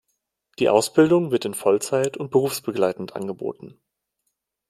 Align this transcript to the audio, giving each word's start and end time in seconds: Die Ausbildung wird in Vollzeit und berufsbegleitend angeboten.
Die 0.57 0.67
Ausbildung 0.67 1.29
wird 1.29 1.45
in 1.45 1.53
Vollzeit 1.53 2.17
und 2.17 2.31
berufsbegleitend 2.31 3.15
angeboten. 3.15 3.79